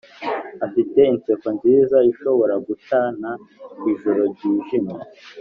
[0.65, 3.29] afite inseko nziza ishobora gucana
[3.91, 4.97] ijoro ryijimye.